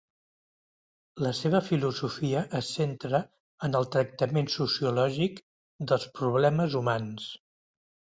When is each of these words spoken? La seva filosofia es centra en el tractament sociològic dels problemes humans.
La 1.23 1.31
seva 1.39 1.59
filosofia 1.65 2.41
es 2.59 2.69
centra 2.77 3.19
en 3.67 3.77
el 3.81 3.85
tractament 3.97 4.49
sociològic 4.55 5.37
dels 5.93 6.07
problemes 6.21 6.79
humans. 6.81 7.29